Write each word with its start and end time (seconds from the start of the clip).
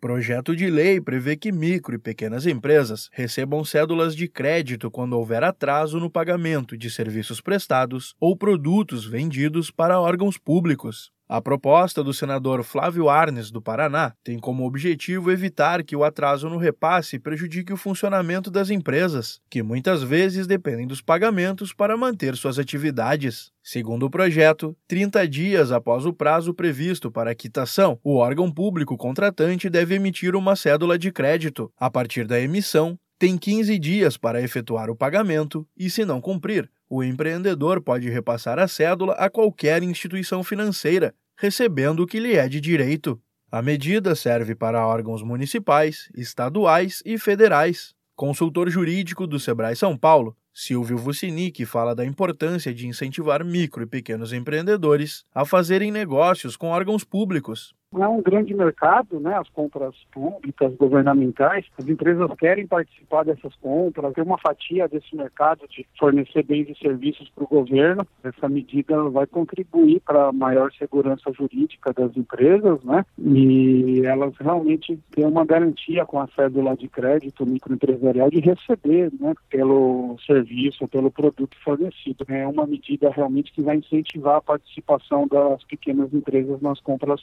Projeto 0.00 0.56
de 0.56 0.70
lei 0.70 0.98
prevê 0.98 1.36
que 1.36 1.52
micro 1.52 1.94
e 1.94 1.98
pequenas 1.98 2.46
empresas 2.46 3.10
recebam 3.12 3.62
cédulas 3.62 4.16
de 4.16 4.26
crédito 4.26 4.90
quando 4.90 5.12
houver 5.12 5.44
atraso 5.44 6.00
no 6.00 6.10
pagamento 6.10 6.74
de 6.74 6.90
serviços 6.90 7.42
prestados 7.42 8.14
ou 8.18 8.34
produtos 8.34 9.04
vendidos 9.04 9.70
para 9.70 10.00
órgãos 10.00 10.38
públicos. 10.38 11.12
A 11.32 11.40
proposta 11.40 12.02
do 12.02 12.12
senador 12.12 12.64
Flávio 12.64 13.08
Arnes, 13.08 13.52
do 13.52 13.62
Paraná, 13.62 14.12
tem 14.24 14.36
como 14.36 14.66
objetivo 14.66 15.30
evitar 15.30 15.84
que 15.84 15.94
o 15.94 16.02
atraso 16.02 16.50
no 16.50 16.56
repasse 16.56 17.20
prejudique 17.20 17.72
o 17.72 17.76
funcionamento 17.76 18.50
das 18.50 18.68
empresas, 18.68 19.40
que 19.48 19.62
muitas 19.62 20.02
vezes 20.02 20.48
dependem 20.48 20.88
dos 20.88 21.00
pagamentos 21.00 21.72
para 21.72 21.96
manter 21.96 22.34
suas 22.34 22.58
atividades. 22.58 23.52
Segundo 23.62 24.06
o 24.06 24.10
projeto, 24.10 24.76
30 24.88 25.28
dias 25.28 25.70
após 25.70 26.04
o 26.04 26.12
prazo 26.12 26.52
previsto 26.52 27.12
para 27.12 27.30
a 27.30 27.34
quitação, 27.36 27.96
o 28.02 28.16
órgão 28.16 28.50
público 28.50 28.96
contratante 28.96 29.70
deve 29.70 29.94
emitir 29.94 30.34
uma 30.34 30.56
cédula 30.56 30.98
de 30.98 31.12
crédito. 31.12 31.72
A 31.78 31.88
partir 31.88 32.26
da 32.26 32.40
emissão, 32.40 32.98
tem 33.20 33.38
15 33.38 33.78
dias 33.78 34.16
para 34.16 34.42
efetuar 34.42 34.90
o 34.90 34.96
pagamento 34.96 35.64
e, 35.76 35.88
se 35.88 36.04
não 36.04 36.20
cumprir, 36.20 36.68
o 36.92 37.04
empreendedor 37.04 37.80
pode 37.80 38.10
repassar 38.10 38.58
a 38.58 38.66
cédula 38.66 39.12
a 39.12 39.30
qualquer 39.30 39.80
instituição 39.80 40.42
financeira, 40.42 41.14
recebendo 41.40 42.00
o 42.00 42.06
que 42.06 42.20
lhe 42.20 42.34
é 42.34 42.46
de 42.46 42.60
direito. 42.60 43.18
A 43.50 43.62
medida 43.62 44.14
serve 44.14 44.54
para 44.54 44.86
órgãos 44.86 45.22
municipais, 45.22 46.10
estaduais 46.14 47.02
e 47.04 47.16
federais. 47.16 47.94
Consultor 48.14 48.68
jurídico 48.68 49.26
do 49.26 49.40
Sebrae 49.40 49.74
São 49.74 49.96
Paulo, 49.96 50.36
Silvio 50.52 50.98
Vucinic 50.98 51.64
fala 51.64 51.94
da 51.94 52.04
importância 52.04 52.74
de 52.74 52.86
incentivar 52.86 53.42
micro 53.42 53.82
e 53.82 53.86
pequenos 53.86 54.34
empreendedores 54.34 55.24
a 55.34 55.46
fazerem 55.46 55.90
negócios 55.90 56.58
com 56.58 56.68
órgãos 56.68 57.04
públicos, 57.04 57.74
é 57.98 58.08
um 58.08 58.22
grande 58.22 58.54
mercado, 58.54 59.18
né? 59.18 59.36
As 59.36 59.48
compras 59.48 59.94
públicas, 60.12 60.72
governamentais, 60.76 61.66
as 61.76 61.88
empresas 61.88 62.30
querem 62.38 62.66
participar 62.66 63.24
dessas 63.24 63.52
compras, 63.56 64.12
ter 64.12 64.22
uma 64.22 64.38
fatia 64.38 64.86
desse 64.86 65.14
mercado 65.16 65.66
de 65.68 65.84
fornecer 65.98 66.44
bens 66.44 66.68
e 66.68 66.78
serviços 66.78 67.28
para 67.30 67.42
o 67.42 67.48
governo. 67.48 68.06
Essa 68.22 68.48
medida 68.48 69.02
vai 69.10 69.26
contribuir 69.26 70.00
para 70.00 70.30
maior 70.30 70.70
segurança 70.74 71.32
jurídica 71.32 71.92
das 71.92 72.16
empresas, 72.16 72.82
né? 72.84 73.04
E 73.18 74.02
elas 74.04 74.34
realmente 74.38 74.96
têm 75.10 75.26
uma 75.26 75.44
garantia 75.44 76.06
com 76.06 76.20
a 76.20 76.28
cédula 76.28 76.76
de 76.76 76.86
crédito 76.86 77.44
microempresarial 77.44 78.30
de 78.30 78.38
receber, 78.38 79.10
né? 79.18 79.34
Pelo 79.48 80.16
serviço, 80.24 80.86
pelo 80.86 81.10
produto 81.10 81.56
fornecido. 81.64 82.24
É 82.28 82.46
uma 82.46 82.66
medida 82.66 83.10
realmente 83.10 83.52
que 83.52 83.62
vai 83.62 83.76
incentivar 83.76 84.36
a 84.36 84.42
participação 84.42 85.26
das 85.26 85.64
pequenas 85.64 86.14
empresas 86.14 86.60
nas 86.60 86.78
compras 86.80 87.20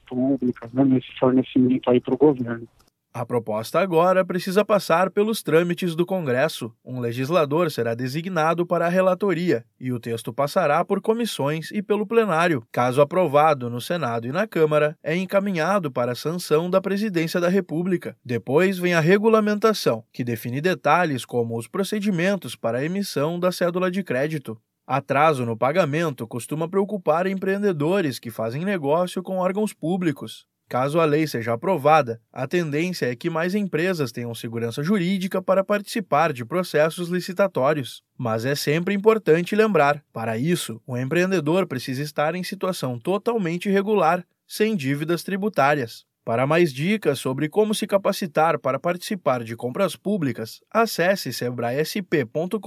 públicas 0.57 0.73
né, 0.73 0.83
nesse 0.83 1.07
fornecimento 1.19 1.89
aí 1.89 2.01
para 2.01 2.13
o 2.13 2.17
governo. 2.17 2.67
A 3.13 3.25
proposta 3.25 3.79
agora 3.79 4.23
precisa 4.23 4.63
passar 4.63 5.09
pelos 5.09 5.41
trâmites 5.41 5.95
do 5.95 6.05
Congresso. 6.05 6.71
Um 6.85 6.99
legislador 6.99 7.71
será 7.71 7.95
designado 7.95 8.63
para 8.63 8.85
a 8.85 8.89
relatoria 8.89 9.65
e 9.79 9.91
o 9.91 9.99
texto 9.99 10.31
passará 10.31 10.85
por 10.85 11.01
comissões 11.01 11.71
e 11.71 11.81
pelo 11.81 12.05
plenário. 12.05 12.63
Caso 12.71 13.01
aprovado 13.01 13.71
no 13.71 13.81
Senado 13.81 14.27
e 14.27 14.31
na 14.31 14.45
Câmara, 14.45 14.95
é 15.01 15.15
encaminhado 15.15 15.91
para 15.91 16.11
a 16.11 16.15
sanção 16.15 16.69
da 16.69 16.79
Presidência 16.79 17.41
da 17.41 17.49
República. 17.49 18.15
Depois 18.23 18.77
vem 18.77 18.93
a 18.93 18.99
regulamentação, 18.99 20.03
que 20.13 20.23
define 20.23 20.61
detalhes 20.61 21.25
como 21.25 21.57
os 21.57 21.67
procedimentos 21.67 22.55
para 22.55 22.79
a 22.79 22.85
emissão 22.85 23.39
da 23.39 23.51
cédula 23.51 23.89
de 23.89 24.03
crédito. 24.03 24.59
Atraso 24.89 25.45
no 25.45 25.57
pagamento 25.57 26.25
costuma 26.25 26.69
preocupar 26.69 27.27
empreendedores 27.27 28.19
que 28.19 28.31
fazem 28.31 28.63
negócio 28.63 29.21
com 29.21 29.39
órgãos 29.39 29.73
públicos. 29.73 30.47
Caso 30.69 31.01
a 31.01 31.03
lei 31.03 31.27
seja 31.27 31.51
aprovada, 31.51 32.21
a 32.31 32.47
tendência 32.47 33.05
é 33.05 33.13
que 33.13 33.29
mais 33.29 33.53
empresas 33.53 34.13
tenham 34.13 34.33
segurança 34.33 34.81
jurídica 34.81 35.41
para 35.41 35.61
participar 35.61 36.31
de 36.31 36.45
processos 36.45 37.09
licitatórios. 37.09 38.01
Mas 38.17 38.45
é 38.45 38.55
sempre 38.55 38.93
importante 38.93 39.57
lembrar: 39.57 40.01
para 40.13 40.37
isso, 40.37 40.81
o 40.87 40.97
empreendedor 40.97 41.67
precisa 41.67 42.01
estar 42.01 42.33
em 42.33 42.43
situação 42.43 42.97
totalmente 42.97 43.69
regular, 43.69 44.25
sem 44.47 44.73
dívidas 44.73 45.21
tributárias. 45.21 46.06
Para 46.27 46.45
mais 46.45 46.73
dicas 46.73 47.19
sobre 47.19 47.47
como 47.47 47.73
se 47.73 47.87
capacitar 47.87 48.59
para 48.59 48.77
participar 48.77 49.45
de 49.45 49.55
compras 49.55 49.95
públicas, 49.95 50.59
acesse 50.69 51.31
sebraesp.com.br 51.31 52.57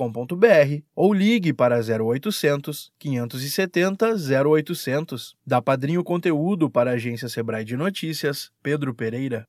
ou 0.97 1.13
ligue 1.13 1.53
para 1.53 1.79
0800 1.79 2.91
570 2.99 4.15
0800. 4.49 5.37
Da 5.47 5.61
Padrinho 5.61 6.03
Conteúdo 6.03 6.71
para 6.71 6.93
a 6.93 6.95
agência 6.95 7.29
Sebrae 7.29 7.63
de 7.63 7.77
Notícias, 7.77 8.51
Pedro 8.63 8.95
Pereira. 8.95 9.47